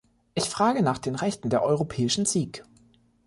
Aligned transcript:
Ich 0.33 0.45
frage 0.49 0.81
nach 0.81 0.97
den 0.97 1.13
Rechten 1.13 1.51
der 1.51 1.61
europäischen 1.61 2.25
Sikh. 2.25 2.63